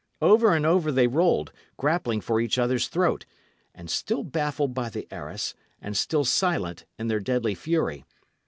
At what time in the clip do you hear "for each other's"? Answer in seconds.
2.21-2.87